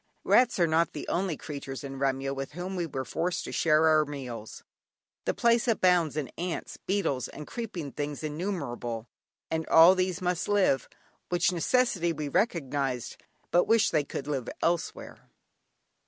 [0.23, 3.87] Rats are not the only creatures in Remyo with whom we were forced to share
[3.87, 4.63] our meals.
[5.25, 9.05] The place abounds in ants, beetles, and "creeping things innumerable,"
[9.51, 10.89] and all these must live;
[11.29, 13.17] which necessity we recognised,
[13.51, 15.29] but wished they could live elsewhere.